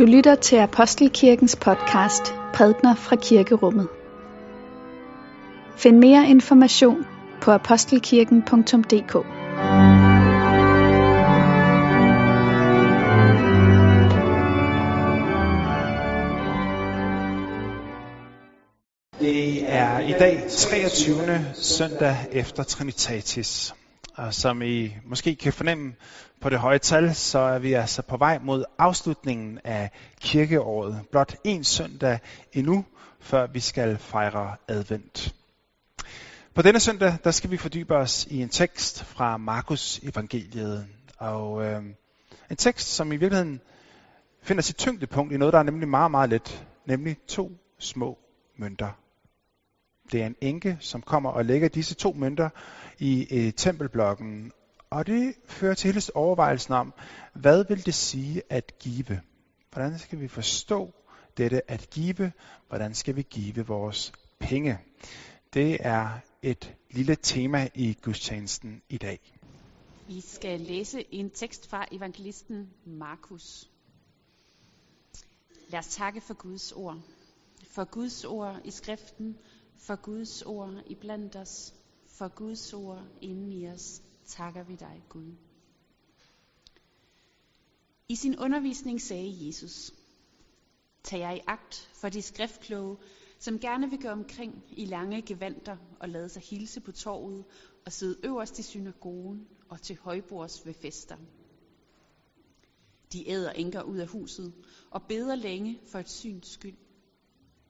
[0.00, 3.88] Du lytter til Apostelkirkens podcast Prædner fra Kirkerummet.
[5.76, 7.06] Find mere information
[7.40, 9.12] på apostelkirken.dk
[19.20, 21.46] Det er i dag 23.
[21.54, 23.74] søndag efter Trinitatis.
[24.20, 25.94] Og som I måske kan fornemme
[26.40, 31.00] på det høje tal, så er vi altså på vej mod afslutningen af kirkeåret.
[31.10, 32.18] Blot en søndag
[32.52, 32.84] endnu,
[33.20, 35.34] før vi skal fejre advent.
[36.54, 40.86] På denne søndag, der skal vi fordybe os i en tekst fra Markus evangeliet.
[41.18, 41.82] Og øh,
[42.50, 43.60] en tekst, som i virkeligheden
[44.42, 46.66] finder sit tyngdepunkt i noget, der er nemlig meget, meget let.
[46.86, 48.18] Nemlig to små
[48.56, 48.90] mønter.
[50.12, 52.48] Det er en enke, som kommer og lægger disse to mønter
[52.98, 54.52] i øh, tempelblokken.
[54.90, 56.94] Og det fører til hele overvejelsen om,
[57.34, 59.20] hvad vil det sige at give?
[59.72, 60.94] Hvordan skal vi forstå
[61.36, 62.32] dette at give?
[62.68, 64.78] Hvordan skal vi give vores penge?
[65.54, 66.08] Det er
[66.42, 69.18] et lille tema i gudstjenesten i dag.
[70.08, 73.70] Vi skal læse en tekst fra evangelisten Markus.
[75.68, 76.98] Lad os takke for Guds ord.
[77.70, 79.38] For Guds ord i skriften,
[79.80, 81.74] for Guds ord i blandt os,
[82.06, 85.34] for Guds ord inden i os, takker vi dig, Gud.
[88.08, 89.92] I sin undervisning sagde Jesus,
[91.02, 92.96] Tag jer i agt for de skriftkloge,
[93.38, 97.44] som gerne vil gå omkring i lange gevanter og lade sig hilse på torvet
[97.86, 101.16] og sidde øverst i synagogen og til højbords ved fester.
[103.12, 104.52] De æder enker ud af huset
[104.90, 106.76] og beder længe for et syns skyld.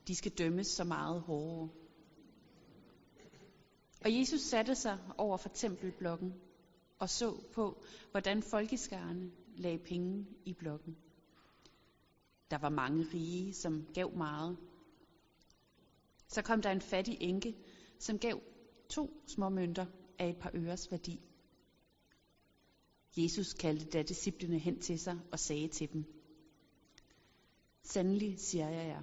[0.08, 1.79] De skal dømmes så meget hårdere.
[4.04, 6.34] Og Jesus satte sig over for tempelblokken
[6.98, 10.96] og så på, hvordan folkeskarne lagde penge i blokken.
[12.50, 14.56] Der var mange rige, som gav meget.
[16.28, 17.56] Så kom der en fattig enke,
[17.98, 18.40] som gav
[18.88, 19.86] to små mønter
[20.18, 21.20] af et par øres værdi.
[23.16, 26.04] Jesus kaldte da disciplene hen til sig og sagde til dem,
[27.82, 29.02] Sandelig siger jeg jer,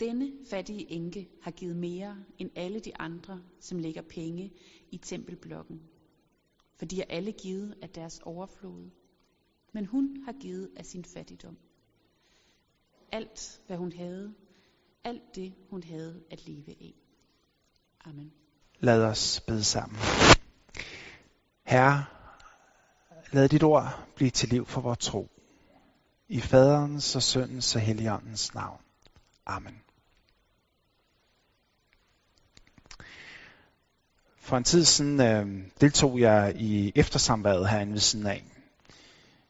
[0.00, 4.52] denne fattige enke har givet mere end alle de andre, som lægger penge
[4.90, 5.80] i tempelblokken.
[6.76, 8.90] For de har alle givet af deres overflod,
[9.72, 11.56] men hun har givet af sin fattigdom.
[13.12, 14.34] Alt, hvad hun havde,
[15.04, 16.94] alt det, hun havde at leve af.
[18.04, 18.32] Amen.
[18.78, 19.98] Lad os bede sammen.
[21.62, 22.04] Herre,
[23.32, 25.28] lad dit ord blive til liv for vores tro.
[26.28, 28.80] I faderens og søndens og helligåndens navn.
[29.46, 29.82] Amen.
[34.50, 35.46] For en tid siden øh,
[35.80, 38.44] deltog jeg i eftersamværet herinde ved siden af.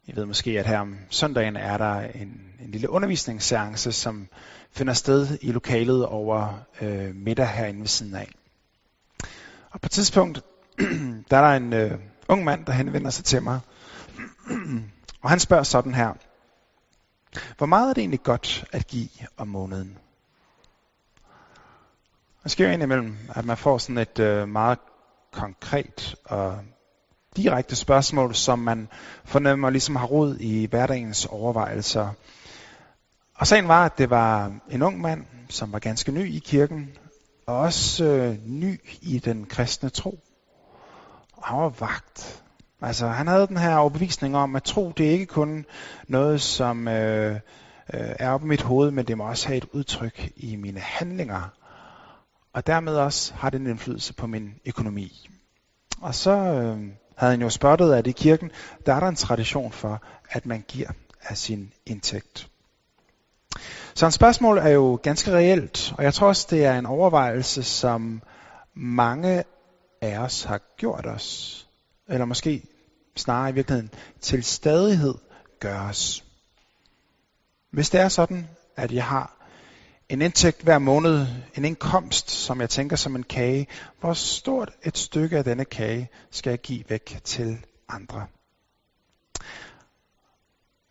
[0.09, 4.28] Jeg ved måske, at her om søndagen er der en, en lille undervisningsseance, som
[4.72, 8.28] finder sted i lokalet over øh, middag herinde ved siden af.
[9.71, 10.44] Og på et tidspunkt,
[11.31, 13.61] der er der en øh, ung mand, der henvender sig til mig.
[15.22, 16.12] og han spørger sådan her.
[17.56, 19.99] Hvor meget er det egentlig godt at give om måneden?
[22.43, 24.78] Det sker indimellem, at man får sådan et øh, meget
[25.33, 26.59] konkret og
[27.37, 28.89] direkte spørgsmål, som man
[29.25, 32.09] fornemmer ligesom har rod i hverdagens overvejelser.
[33.35, 36.91] Og sagen var, at det var en ung mand, som var ganske ny i kirken,
[37.47, 40.19] og også øh, ny i den kristne tro.
[41.33, 42.43] Og han var vagt.
[42.83, 45.65] Altså, han havde den her overbevisning om, at tro, det er ikke kun
[46.09, 47.35] noget, som øh,
[47.95, 50.81] øh, er oppe i mit hoved, men det må også have et udtryk i mine
[50.81, 51.59] handlinger.
[52.53, 55.31] Og dermed også har det en indflydelse på min økonomi.
[56.00, 56.78] Og så øh,
[57.16, 58.50] havde han jo spottet, at i kirken,
[58.87, 60.91] der er der en tradition for, at man giver
[61.22, 62.49] af sin indtægt.
[63.94, 67.62] Så en spørgsmål er jo ganske reelt, og jeg tror også, det er en overvejelse,
[67.62, 68.22] som
[68.75, 69.44] mange
[70.00, 71.56] af os har gjort os.
[72.08, 72.62] Eller måske
[73.17, 75.14] snarere i virkeligheden til stadighed
[75.61, 76.25] gøres.
[77.70, 79.39] Hvis det er sådan, at jeg har
[80.11, 83.67] en indtægt hver måned, en indkomst, som jeg tænker som en kage,
[84.01, 88.27] hvor stort et stykke af denne kage skal jeg give væk til andre.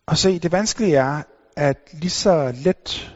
[0.06, 1.24] Og se, det vanskelige er,
[1.56, 3.16] at lige så let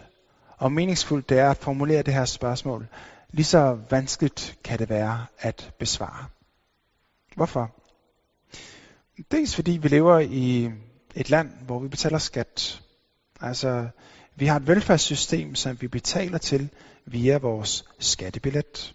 [0.57, 2.87] og meningsfuldt det er at formulere det her spørgsmål,
[3.31, 6.25] lige så vanskeligt kan det være at besvare.
[7.35, 7.71] Hvorfor?
[9.31, 10.71] Dels fordi vi lever i
[11.15, 12.81] et land, hvor vi betaler skat.
[13.41, 13.89] Altså,
[14.35, 16.69] vi har et velfærdssystem, som vi betaler til
[17.05, 18.93] via vores skattebillet.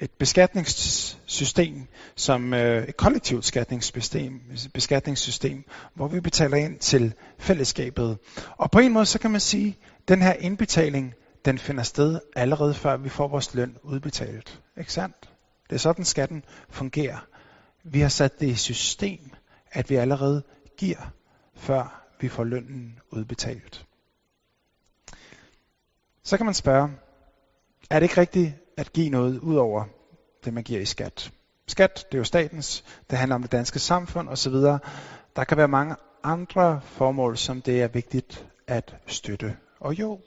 [0.00, 1.86] et beskatningssystem,
[2.16, 4.40] som øh, et kollektivt skatningssystem,
[4.74, 5.64] beskatningssystem,
[5.94, 8.18] hvor vi betaler ind til fællesskabet.
[8.56, 11.14] Og på en måde, så kan man sige, at den her indbetaling,
[11.44, 14.60] den finder sted allerede før vi får vores løn udbetalt.
[14.78, 15.16] Ikke sandt?
[15.70, 17.26] Det er sådan, skatten fungerer.
[17.84, 19.30] Vi har sat det i system,
[19.72, 20.42] at vi allerede
[20.78, 21.12] giver,
[21.56, 23.86] før vi får lønnen udbetalt.
[26.22, 26.90] Så kan man spørge,
[27.90, 29.84] er det ikke rigtigt at give noget ud over
[30.44, 31.32] det, man giver i skat?
[31.66, 34.52] Skat, det er jo statens, det handler om det danske samfund osv.
[35.36, 39.56] Der kan være mange andre formål, som det er vigtigt at støtte.
[39.80, 40.20] Og jo,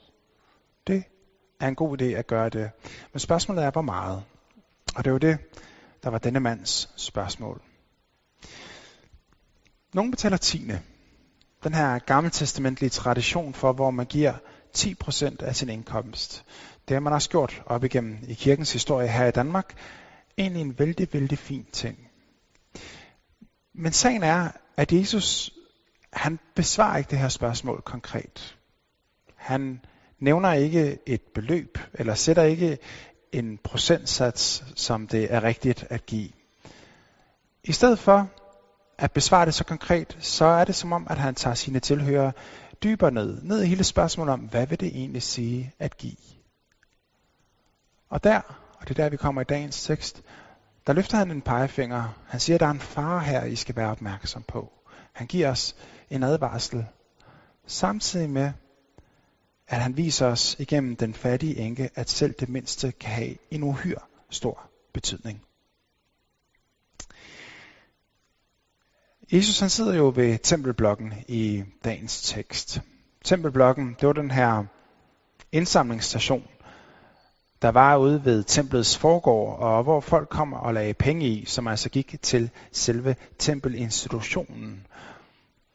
[0.86, 1.04] det
[1.60, 2.70] er en god idé at gøre det.
[3.12, 4.24] Men spørgsmålet er, hvor meget?
[4.96, 5.38] Og det var det,
[6.02, 7.62] der var denne mands spørgsmål.
[9.94, 10.80] Nogle betaler tiende.
[11.64, 14.32] Den her gammeltestamentlige tradition for, hvor man giver
[14.78, 16.44] 10% af sin indkomst.
[16.88, 19.74] Det har man også gjort op igennem i kirkens historie her i Danmark.
[20.38, 21.98] Egentlig en vældig, vældig fin ting.
[23.74, 25.52] Men sagen er, at Jesus,
[26.12, 28.56] han besvarer ikke det her spørgsmål konkret.
[29.36, 29.80] Han
[30.18, 32.78] nævner ikke et beløb, eller sætter ikke
[33.32, 36.30] en procentsats, som det er rigtigt at give.
[37.64, 38.30] I stedet for
[38.98, 42.32] at besvare det så konkret, så er det som om, at han tager sine tilhører
[42.82, 43.42] dybere ned.
[43.42, 46.16] Ned i hele spørgsmålet om, hvad vil det egentlig sige at give?
[48.08, 48.40] Og der,
[48.80, 50.22] og det er der, vi kommer i dagens tekst,
[50.86, 52.18] der løfter han en pegefinger.
[52.26, 54.72] Han siger, at der er en far her, I skal være opmærksom på.
[55.12, 55.76] Han giver os
[56.10, 56.86] en advarsel,
[57.66, 58.52] samtidig med,
[59.68, 63.62] at han viser os igennem den fattige enke, at selv det mindste kan have en
[63.62, 63.98] uhyr
[64.30, 65.42] stor betydning.
[69.32, 72.80] Jesus han sidder jo ved tempelblokken i dagens tekst.
[73.24, 74.64] Tempelblokken, det var den her
[75.52, 76.46] indsamlingsstation,
[77.62, 81.68] der var ude ved templets forgård, og hvor folk kom og lagde penge i, som
[81.68, 84.86] altså gik til selve tempelinstitutionen.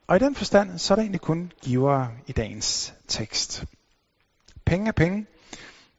[0.08, 3.66] Og i den forstand, så er der egentlig kun givere i dagens tekst.
[4.66, 5.26] Penge er penge.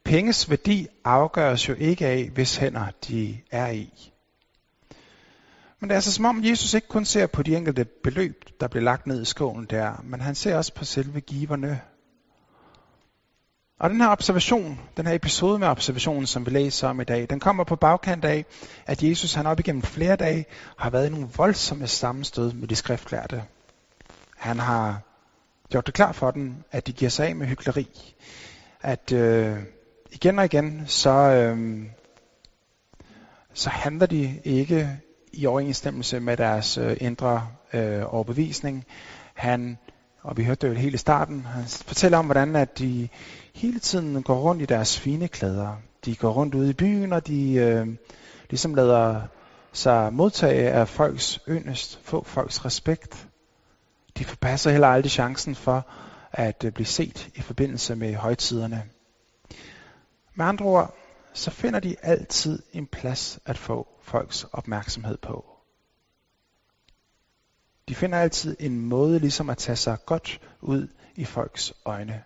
[0.05, 4.13] Penges værdi afgøres jo ikke af, hvis hænder de er i.
[5.81, 8.69] Men det er altså som om, Jesus ikke kun ser på de enkelte beløb, der
[8.69, 11.81] blev lagt ned i skålen der, men han ser også på selve giverne.
[13.79, 17.31] Og den her observation, den her episode med observationen, som vi læser om i dag,
[17.31, 18.45] den kommer på bagkant af,
[18.87, 20.45] at Jesus han op igennem flere dage
[20.79, 23.45] har været i nogle voldsomme sammenstød med de skriftlærte.
[24.37, 25.01] Han har
[25.71, 28.15] gjort det klart for dem, at de giver sig af med hykleri.
[28.83, 29.59] At øh,
[30.11, 31.83] igen og igen, så, øh,
[33.55, 35.01] så handler de ikke
[35.33, 38.85] i overensstemmelse med deres øh, indre øh, overbevisning.
[39.35, 39.79] Han,
[40.23, 43.09] og vi hørte det jo helt i starten, han fortæller om, hvordan at de
[43.55, 45.77] hele tiden går rundt i deres fine klæder.
[46.05, 47.87] De går rundt ude i byen, og de øh,
[48.51, 49.21] ligesom lader
[49.73, 53.27] sig modtage af folks yndest, få folks respekt.
[54.19, 55.87] De forpasser heller aldrig chancen for
[56.33, 58.83] at øh, blive set i forbindelse med højtiderne.
[60.35, 60.95] Med andre ord,
[61.33, 65.45] så finder de altid en plads at få folks opmærksomhed på.
[67.89, 72.25] De finder altid en måde ligesom at tage sig godt ud i folks øjne.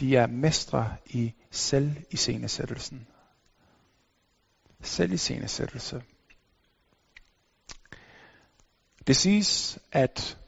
[0.00, 3.06] De er mestre i selviscenesættelsen.
[4.82, 6.02] Selviscenesættelse.
[9.06, 10.38] Det siges, at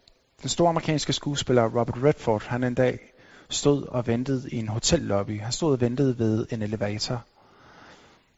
[0.43, 3.13] den store amerikanske skuespiller Robert Redford, han en dag
[3.51, 5.41] stod og ventede i en hotellobby.
[5.41, 7.25] Han stod og ventede ved en elevator.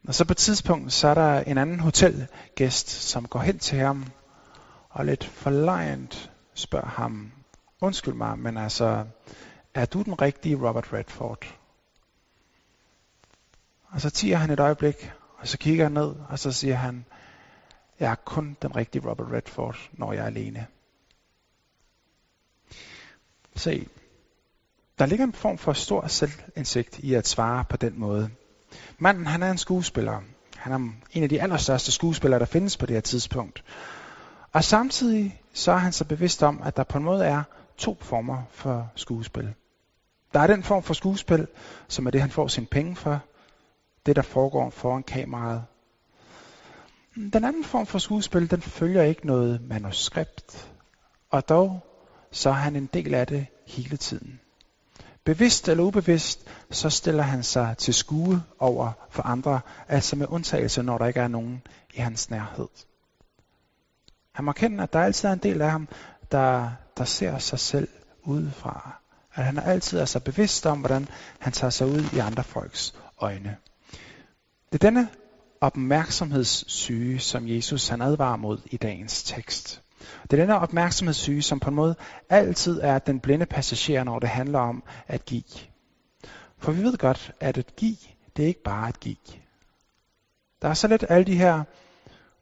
[0.08, 3.78] Og så på et tidspunkt, så er der en anden hotelgæst, som går hen til
[3.78, 4.06] ham
[4.90, 7.32] og lidt forlegent spørger ham,
[7.80, 9.06] undskyld mig, men altså,
[9.74, 11.54] er du den rigtige Robert Redford?
[13.88, 17.04] Og så tiger han et øjeblik, og så kigger han ned, og så siger han,
[18.00, 20.66] jeg er kun den rigtige Robert Redford, når jeg er alene.
[23.56, 23.88] Se,
[25.00, 28.30] der ligger en form for stor selvindsigt i at svare på den måde.
[28.98, 30.20] Manden, han er en skuespiller.
[30.56, 30.76] Han er
[31.12, 33.64] en af de allerstørste skuespillere, der findes på det her tidspunkt.
[34.52, 37.42] Og samtidig så er han så bevidst om, at der på en måde er
[37.78, 39.54] to former for skuespil.
[40.34, 41.46] Der er den form for skuespil,
[41.88, 43.20] som er det, han får sine penge for.
[44.06, 45.64] Det, der foregår foran kameraet.
[47.14, 50.72] Den anden form for skuespil, den følger ikke noget manuskript.
[51.30, 51.80] Og dog,
[52.30, 54.40] så er han en del af det hele tiden.
[55.30, 60.82] Bevidst eller ubevidst, så stiller han sig til skue over for andre, altså med undtagelse,
[60.82, 61.62] når der ikke er nogen
[61.94, 62.68] i hans nærhed.
[64.32, 65.88] Han må kende, at der altid er en del af ham,
[66.32, 67.88] der, der ser sig selv
[68.22, 69.00] udefra.
[69.34, 71.08] At han altid er så bevidst om, hvordan
[71.38, 73.56] han tager sig ud i andre folks øjne.
[74.72, 75.08] Det er denne
[75.60, 79.82] opmærksomhedssyge, som Jesus han advarer mod i dagens tekst.
[80.22, 81.94] Det er denne opmærksomhedssyge, som på en måde
[82.28, 85.42] altid er den blinde passager, når det handler om at give.
[86.58, 87.96] For vi ved godt, at at give,
[88.36, 89.16] det er ikke bare at give.
[90.62, 91.62] Der er så lidt alle de her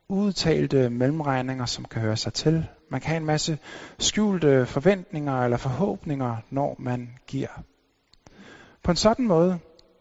[0.09, 2.67] udtalte mellemregninger, som kan høre sig til.
[2.91, 3.59] Man kan have en masse
[3.99, 7.62] skjulte forventninger eller forhåbninger, når man giver.
[8.83, 9.59] På en sådan måde,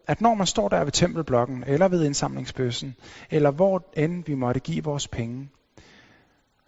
[0.07, 2.95] at når man står der ved tempelblokken, eller ved indsamlingsbøssen,
[3.29, 5.49] eller hvor end vi måtte give vores penge,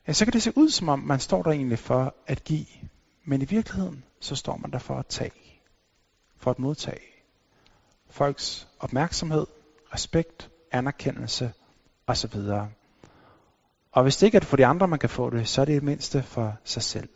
[0.10, 2.66] ja, så kan det se ud som om, man står der egentlig for at give.
[3.26, 5.32] Men i virkeligheden, så står man der for at tage.
[6.38, 7.02] For at modtage.
[8.10, 9.48] Folks opmærksomhed,
[9.94, 11.54] respekt, anerkendelse
[12.08, 12.36] osv.
[13.92, 15.76] Og hvis det ikke er for de andre, man kan få det, så er det
[15.76, 17.10] det mindste for sig selv.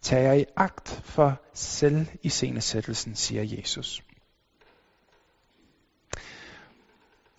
[0.00, 4.02] Tag jer i agt for selv i scenesættelsen, siger Jesus.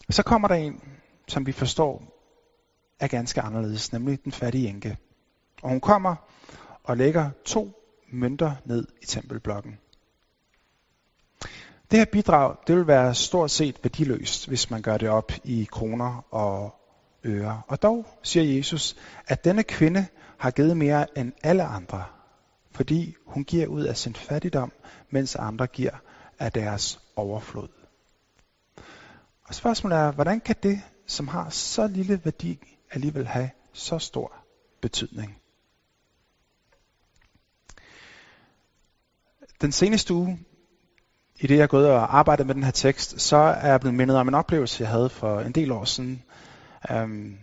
[0.09, 0.83] Så kommer der en,
[1.27, 2.18] som vi forstår
[3.00, 4.98] er ganske anderledes, nemlig den fattige enke.
[5.62, 6.15] Og hun kommer
[6.84, 7.72] og lægger to
[8.12, 9.77] mønter ned i tempelblokken.
[11.91, 15.68] Det her bidrag, det vil være stort set værdiløst, hvis man gør det op i
[15.72, 16.75] kroner og
[17.25, 17.62] øre.
[17.68, 18.96] Og dog siger Jesus,
[19.27, 20.06] at denne kvinde
[20.38, 22.03] har givet mere end alle andre,
[22.72, 24.72] fordi hun giver ud af sin fattigdom,
[25.10, 25.96] mens andre giver
[26.39, 27.70] af deres overflod.
[29.44, 34.34] Og spørgsmålet er, hvordan kan det, som har så lille værdi, alligevel have så stor
[34.81, 35.38] betydning?
[39.62, 40.39] Den seneste uge,
[41.39, 43.98] i det jeg er gået og arbejdet med den her tekst, så er jeg blevet
[43.98, 46.24] mindet om en oplevelse, jeg havde for en del år siden.
[46.96, 47.38] Um,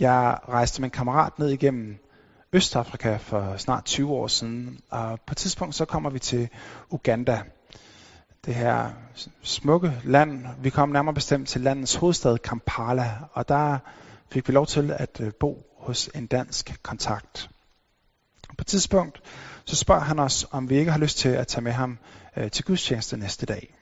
[0.00, 1.98] jeg rejste med en kammerat ned igennem
[2.52, 6.48] Østafrika for snart 20 år siden, og på et tidspunkt så kommer vi til
[6.90, 7.42] Uganda
[8.44, 8.90] det her
[9.42, 10.46] smukke land.
[10.62, 13.78] Vi kom nærmere bestemt til landets hovedstad Kampala, og der
[14.30, 17.50] fik vi lov til at øh, bo hos en dansk kontakt.
[18.48, 19.22] På et tidspunkt
[19.64, 21.98] så spørger han os, om vi ikke har lyst til at tage med ham
[22.36, 23.74] øh, til gudstjeneste næste dag.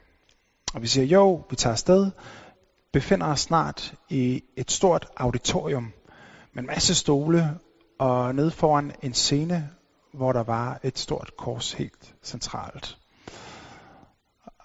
[0.75, 2.11] Og vi siger, jo, vi tager afsted,
[2.93, 5.93] befinder os snart i et stort auditorium
[6.53, 7.59] med en masse stole,
[7.99, 9.71] og nede foran en scene,
[10.15, 12.99] hvor der var et stort kors helt centralt.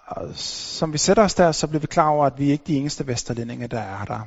[0.06, 2.66] Og som vi sætter os der, så bliver vi klar over, at vi ikke er
[2.66, 4.20] de eneste vesterlændinge, der er der.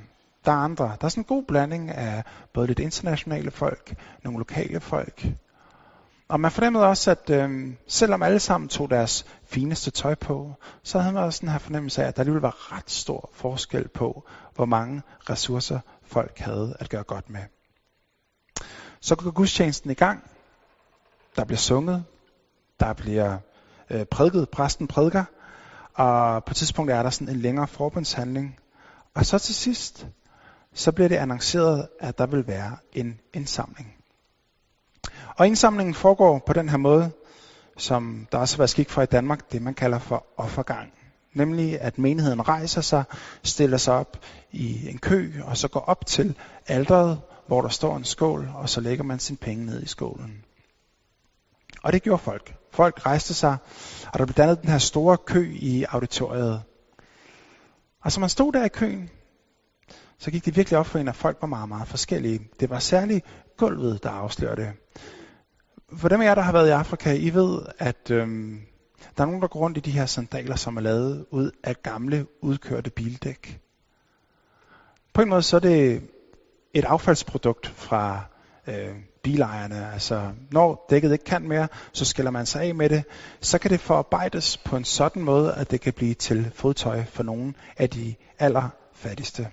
[0.45, 0.85] Der er andre.
[1.01, 2.23] Der er sådan en god blanding af
[2.53, 5.27] både lidt internationale folk, nogle lokale folk.
[6.27, 10.99] Og man fornemmede også, at øh, selvom alle sammen tog deres fineste tøj på, så
[10.99, 14.23] havde man også den her fornemmelse af, at der alligevel var ret stor forskel på,
[14.55, 17.41] hvor mange ressourcer folk havde at gøre godt med.
[19.01, 20.31] Så går gudstjenesten i gang.
[21.35, 22.03] Der bliver sunget.
[22.79, 23.37] Der bliver
[23.89, 24.49] øh, prædiket.
[24.49, 25.23] Præsten prædiker.
[25.93, 28.59] Og på et tidspunkt er der sådan en længere forbundshandling.
[29.15, 30.07] Og så til sidst,
[30.75, 33.95] så bliver det annonceret, at der vil være en indsamling.
[35.35, 37.11] Og indsamlingen foregår på den her måde,
[37.77, 40.93] som der også har været skik for i Danmark, det man kalder for offergang.
[41.33, 43.03] Nemlig at menigheden rejser sig,
[43.43, 44.17] stiller sig op
[44.51, 48.69] i en kø, og så går op til alderet, hvor der står en skål, og
[48.69, 50.43] så lægger man sin penge ned i skålen.
[51.83, 52.55] Og det gjorde folk.
[52.71, 53.57] Folk rejste sig,
[54.13, 56.63] og der blev dannet den her store kø i auditoriet.
[58.01, 59.09] Og så man stod der i køen,
[60.19, 62.39] så gik det virkelig op for en, at folk var meget, meget forskellige.
[62.59, 63.25] Det var særligt
[63.57, 64.71] gulvet, der afslørte det.
[65.97, 68.61] For dem af jer, der har været i Afrika, I ved, at øhm,
[69.17, 71.83] der er nogen, der går rundt i de her sandaler, som er lavet ud af
[71.83, 73.59] gamle, udkørte bildæk.
[75.13, 76.01] På en måde så er det
[76.73, 78.23] et affaldsprodukt fra
[78.67, 79.91] øh, bilejerne.
[79.93, 83.03] Altså, når dækket ikke kan mere, så skiller man sig af med det.
[83.41, 87.23] Så kan det forarbejdes på en sådan måde, at det kan blive til fodtøj for
[87.23, 89.47] nogle af de allerfattigste.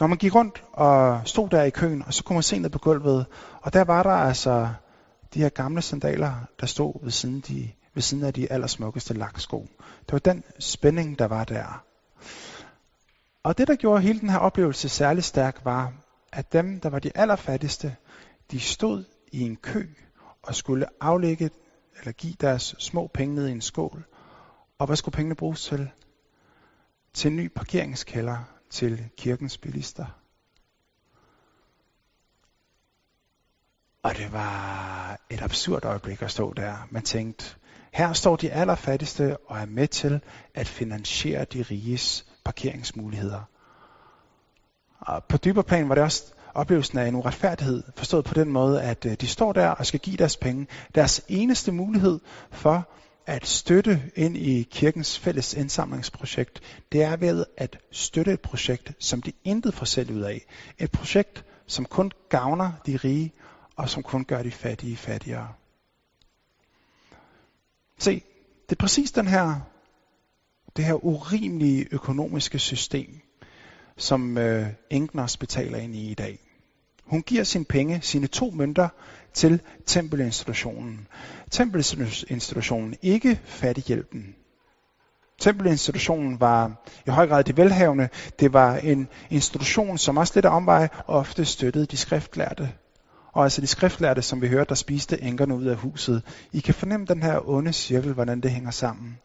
[0.00, 2.70] Når man gik rundt og stod der i køen, og så kunne man se ned
[2.70, 3.26] på gulvet,
[3.62, 4.68] og der var der altså
[5.34, 9.66] de her gamle sandaler, der stod ved siden, de, ved siden af de allersmukkeste laksko.
[9.78, 11.84] Det var den spænding, der var der.
[13.42, 15.92] Og det, der gjorde hele den her oplevelse særlig stærk, var,
[16.32, 17.96] at dem, der var de allerfattigste,
[18.50, 19.86] de stod i en kø
[20.42, 21.50] og skulle aflægge
[21.98, 24.04] eller give deres små penge ned i en skål.
[24.78, 25.90] Og hvad skulle pengene bruges til?
[27.14, 30.06] Til en ny parkeringskælder til kirkens bilister.
[34.02, 36.88] Og det var et absurd øjeblik at stå der.
[36.90, 37.56] Man tænkte,
[37.92, 40.20] her står de allerfattigste og er med til
[40.54, 43.40] at finansiere de riges parkeringsmuligheder.
[44.98, 48.82] Og på dybere plan var det også oplevelsen af en uretfærdighed, forstået på den måde,
[48.82, 50.66] at øh, de står der og skal give deres penge.
[50.94, 52.88] Deres eneste mulighed for
[53.26, 56.60] at støtte ind i kirkens fælles indsamlingsprojekt,
[56.92, 60.44] det er ved at støtte et projekt, som de intet får selv ud af.
[60.78, 63.32] Et projekt, som kun gavner de rige,
[63.76, 65.52] og som kun gør de fattige fattigere.
[67.98, 68.22] Se,
[68.68, 69.60] det er præcis den her,
[70.76, 73.20] det her urimelige økonomiske system,
[73.96, 76.53] som øh, Engners betaler ind i i dag.
[77.06, 78.88] Hun giver sine penge, sine to mønter,
[79.32, 81.08] til tempelinstitutionen.
[81.50, 84.34] Tempelinstitutionen, ikke fattighjælpen.
[85.38, 86.72] Tempelinstitutionen var
[87.06, 88.08] i høj grad de velhavende.
[88.40, 92.72] Det var en institution, som også lidt omvej ofte støttede de skriftlærte.
[93.32, 96.22] Og altså de skriftlærte, som vi hørte, der spiste enkerne ud af huset.
[96.52, 99.18] I kan fornemme den her onde cirkel, hvordan det hænger sammen.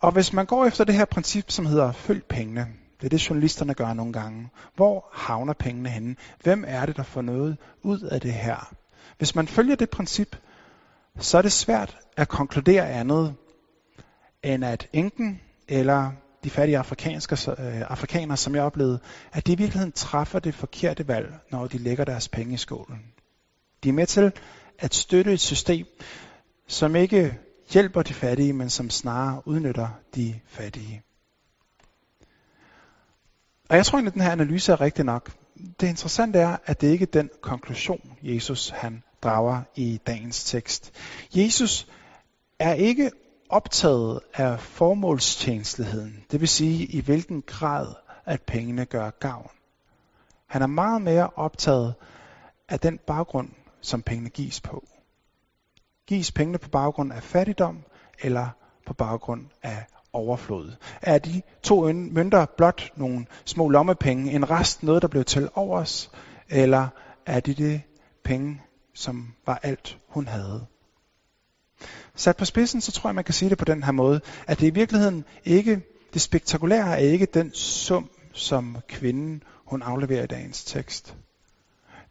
[0.00, 2.66] Og hvis man går efter det her princip, som hedder følg pengene,
[3.04, 4.48] det er det, journalisterne gør nogle gange.
[4.74, 6.16] Hvor havner pengene henne?
[6.42, 8.74] Hvem er det, der får noget ud af det her?
[9.18, 10.36] Hvis man følger det princip,
[11.18, 13.34] så er det svært at konkludere andet,
[14.42, 16.10] end at enken eller
[16.44, 18.98] de fattige afrikanske, øh, afrikanere, som jeg oplevede,
[19.32, 23.02] at de i virkeligheden træffer det forkerte valg, når de lægger deres penge i skålen.
[23.84, 24.32] De er med til
[24.78, 25.86] at støtte et system,
[26.66, 27.38] som ikke
[27.72, 31.02] hjælper de fattige, men som snarere udnytter de fattige.
[33.68, 35.30] Og jeg tror egentlig, at den her analyse er rigtig nok.
[35.80, 40.92] Det interessante er, at det ikke er den konklusion, Jesus han drager i dagens tekst.
[41.34, 41.88] Jesus
[42.58, 43.10] er ikke
[43.48, 47.94] optaget af formålstjenestligheden, det vil sige i hvilken grad,
[48.24, 49.50] at pengene gør gavn.
[50.46, 51.94] Han er meget mere optaget
[52.68, 54.84] af den baggrund, som pengene gives på.
[56.06, 57.84] Gives pengene på baggrund af fattigdom
[58.22, 58.48] eller
[58.86, 60.72] på baggrund af overflod?
[61.02, 66.10] Er de to mønter blot nogle små lommepenge, en rest, noget der blev til overs,
[66.48, 66.88] eller
[67.26, 67.80] er de det
[68.24, 68.62] penge,
[68.94, 70.66] som var alt, hun havde?
[72.14, 74.60] Sat på spidsen, så tror jeg, man kan sige det på den her måde, at
[74.60, 75.82] det i virkeligheden ikke,
[76.14, 81.16] det spektakulære er ikke den sum, som kvinden, hun afleverer i dagens tekst.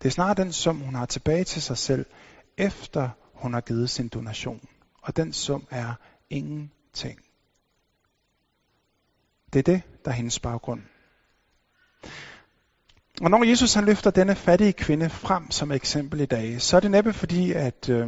[0.02, 2.06] Det er snarere den sum, hun har tilbage til sig selv,
[2.58, 4.68] efter hun har givet sin donation.
[5.02, 5.94] Og den sum er
[6.30, 7.20] ingenting.
[9.54, 10.82] Det er det, der er hendes baggrund.
[13.22, 16.80] Og når Jesus han løfter denne fattige kvinde frem som eksempel i dag, så er
[16.80, 18.08] det næppe fordi, at øh,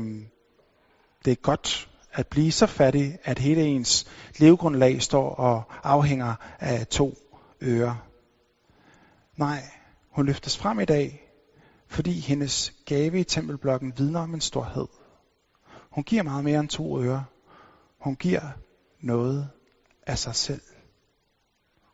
[1.25, 6.87] det er godt at blive så fattig, at hele ens levegrundlag står og afhænger af
[6.87, 7.13] to
[7.61, 8.07] ører.
[9.37, 9.63] Nej,
[10.09, 11.31] hun løftes frem i dag,
[11.87, 14.87] fordi hendes gave i tempelblokken vidner om en storhed.
[15.91, 17.23] Hun giver meget mere end to ører.
[17.99, 18.41] Hun giver
[19.01, 19.49] noget
[20.07, 20.61] af sig selv.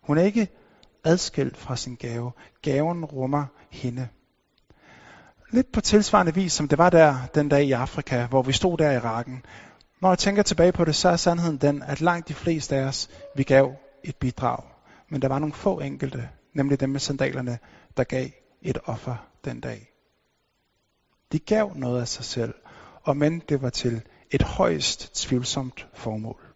[0.01, 0.47] Hun er ikke
[1.03, 2.31] adskilt fra sin gave.
[2.61, 4.07] Gaven rummer hende.
[5.51, 8.77] Lidt på tilsvarende vis, som det var der den dag i Afrika, hvor vi stod
[8.77, 9.45] der i rakken.
[10.01, 12.83] Når jeg tænker tilbage på det, så er sandheden den, at langt de fleste af
[12.83, 14.63] os, vi gav et bidrag.
[15.09, 17.59] Men der var nogle få enkelte, nemlig dem med sandalerne,
[17.97, 18.29] der gav
[18.61, 19.91] et offer den dag.
[21.31, 22.53] De gav noget af sig selv,
[23.03, 26.51] og men det var til et højst tvivlsomt formål.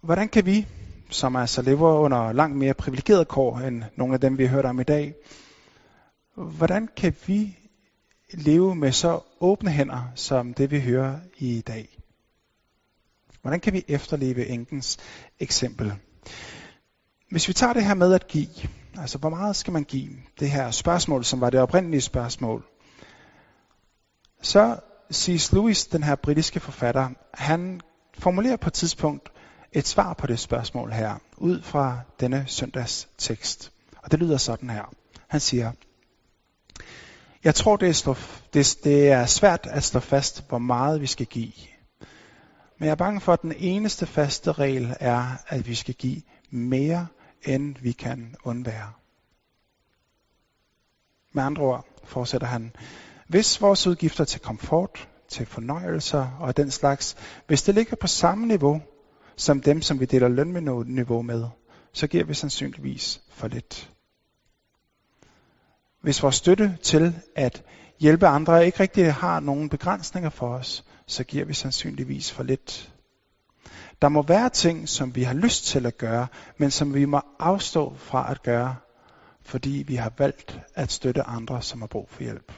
[0.00, 0.66] Hvordan kan vi,
[1.10, 4.64] som altså lever under langt mere privilegeret kår end nogle af dem, vi har hørt
[4.64, 5.14] om i dag,
[6.34, 7.58] hvordan kan vi
[8.32, 11.98] leve med så åbne hænder, som det vi hører i dag?
[13.42, 14.98] Hvordan kan vi efterleve enkens
[15.40, 15.92] eksempel?
[17.30, 20.10] Hvis vi tager det her med at give, altså hvor meget skal man give,
[20.40, 22.64] det her spørgsmål, som var det oprindelige spørgsmål,
[24.42, 24.80] så
[25.12, 25.52] C.S.
[25.52, 27.80] Lewis, den her britiske forfatter, han
[28.18, 29.30] formulerer på et tidspunkt
[29.72, 33.72] et svar på det spørgsmål her, ud fra denne søndags tekst.
[34.02, 34.94] Og det lyder sådan her.
[35.28, 35.72] Han siger,
[37.44, 38.16] jeg tror, det er, stå,
[38.54, 41.52] det, det er svært at stå fast, hvor meget vi skal give.
[42.78, 46.22] Men jeg er bange for, at den eneste faste regel er, at vi skal give
[46.50, 47.06] mere,
[47.42, 48.92] end vi kan undvære.
[51.32, 52.72] Med andre ord fortsætter han,
[53.28, 58.46] hvis vores udgifter til komfort, til fornøjelser og den slags, hvis det ligger på samme
[58.46, 58.82] niveau
[59.40, 61.44] som dem, som vi deler lønniveau med,
[61.92, 63.90] så giver vi sandsynligvis for lidt.
[66.02, 67.64] Hvis vores støtte til at
[68.00, 72.94] hjælpe andre ikke rigtig har nogen begrænsninger for os, så giver vi sandsynligvis for lidt.
[74.02, 76.26] Der må være ting, som vi har lyst til at gøre,
[76.58, 78.76] men som vi må afstå fra at gøre,
[79.42, 82.52] fordi vi har valgt at støtte andre, som har brug for hjælp.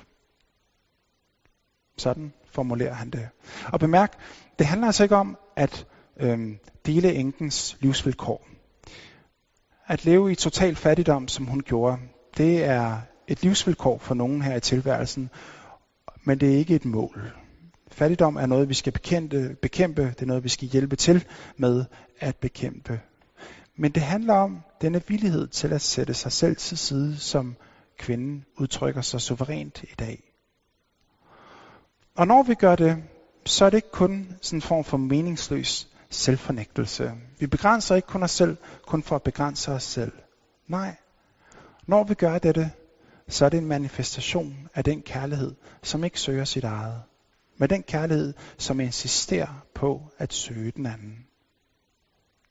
[1.99, 3.29] Sådan formulerer han det.
[3.73, 4.19] Og bemærk,
[4.59, 5.87] det handler altså ikke om at
[6.21, 8.49] øhm, dele enkens livsvilkår.
[9.87, 11.99] At leve i total fattigdom, som hun gjorde,
[12.37, 15.31] det er et livsvilkår for nogen her i tilværelsen.
[16.25, 17.33] men det er ikke et mål.
[17.89, 20.03] Fattigdom er noget, vi skal bekæmpe, bekæmpe.
[20.03, 21.85] Det er noget, vi skal hjælpe til med
[22.21, 23.01] at bekæmpe.
[23.77, 27.57] Men det handler om denne villighed til at sætte sig selv til side, som
[27.99, 30.23] kvinden udtrykker sig suverænt i dag.
[32.17, 32.97] Og når vi gør det,
[33.47, 37.13] så er det ikke kun sådan en form for meningsløs selvfornægtelse.
[37.39, 40.13] Vi begrænser ikke kun os selv, kun for at begrænse os selv.
[40.69, 40.97] Nej,
[41.87, 42.71] når vi gør dette,
[43.29, 47.03] så er det en manifestation af den kærlighed, som ikke søger sit eget.
[47.57, 51.27] Men den kærlighed, som insisterer på at søge den anden.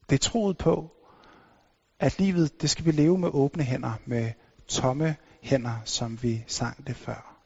[0.10, 0.92] Det er troet på,
[2.00, 4.32] at livet, det skal vi leve med åbne hænder, med
[4.68, 7.38] tomme hænder, som vi sang det før.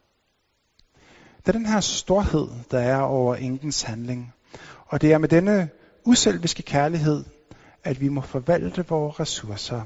[1.38, 4.34] Det er den her storhed, der er over enkens handling.
[4.86, 5.68] Og det er med denne
[6.06, 7.24] uselviske kærlighed,
[7.84, 9.82] at vi må forvalte vores ressourcer,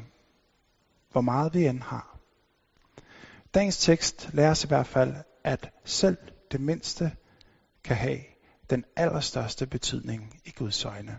[1.12, 2.16] hvor meget vi end har.
[3.54, 6.16] Dagens tekst lærer os i hvert fald, at selv
[6.52, 7.12] det mindste
[7.84, 8.18] kan have
[8.70, 11.18] den allerstørste betydning i Guds øjne.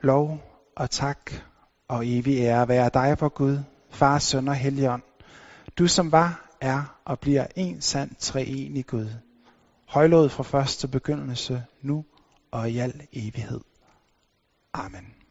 [0.00, 0.42] Lov
[0.76, 1.32] og tak
[1.88, 3.58] og evig ære være dig, for Gud,
[3.90, 5.02] Far, Søn og Helligånd.
[5.78, 9.10] Du som var, er og bliver en sand treenig Gud.
[9.92, 12.04] Højlået fra første begyndelse, nu
[12.50, 13.60] og i al evighed.
[14.72, 15.21] Amen.